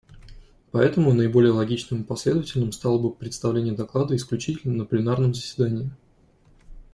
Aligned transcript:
Поэтому 0.71 1.13
наиболее 1.13 1.51
логичным 1.51 2.01
и 2.01 2.03
последовательным 2.03 2.71
стало 2.71 2.97
бы 2.97 3.13
представление 3.13 3.75
доклада 3.75 4.15
исключительно 4.15 4.73
на 4.73 4.85
пленарном 4.85 5.35
заседании. 5.35 5.91